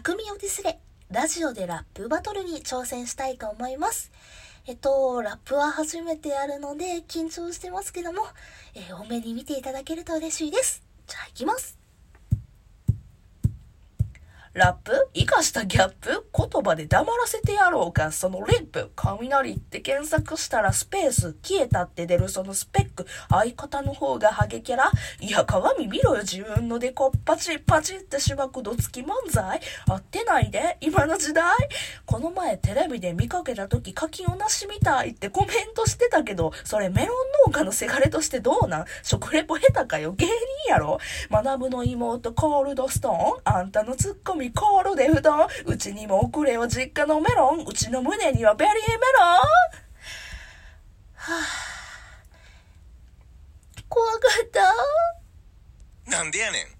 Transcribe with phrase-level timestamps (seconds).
[0.00, 0.78] 匠をディスれ、
[1.10, 4.12] ラジオでラップバトルに挑戦したいと思います。
[4.68, 8.22] えっと、ラップは初めてやるので緊張してますけども、
[8.76, 10.84] えー多めに見ていただけると嬉しいです。
[11.08, 11.87] じゃあ行きます。
[14.58, 15.08] ラップ？
[15.14, 16.26] 生かしたギャップ？
[16.36, 18.12] 言葉で黙らせてやろうか？
[18.12, 18.90] そのリップ？
[18.96, 23.06] 雷って検索したらスペース消えたって出るそのスペック。
[23.30, 24.90] 相方の方がハゲキャラ？
[25.20, 26.22] いや、鏡見ろよ。
[26.22, 31.44] 自分のデコパチパチってしばくどつき漫才合ってないで今の時代
[32.04, 37.16] この前テレビで見かけた時柿をなしみたいってコメントしてたけど、それメロン
[37.46, 38.84] 農家のせがれとしてどうなん？
[39.02, 40.12] 食レポ下手かよ。
[40.12, 40.32] 芸人
[40.68, 40.98] やろ？
[41.30, 43.40] 学ぶの妹コールドストーン？
[43.44, 45.46] あんたのツッコミコールで布団。
[45.66, 47.64] うちにも送れよ実家のメロン。
[47.64, 49.38] うちの胸にはベリーメロン。
[53.88, 56.10] 怖かった。
[56.10, 56.77] なんでやねん